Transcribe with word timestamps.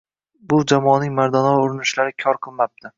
Bu 0.53 0.59
jamoaning 0.71 1.15
mardonavor 1.21 1.65
urinishlari 1.69 2.21
kor 2.27 2.45
qilmabdi. 2.49 2.89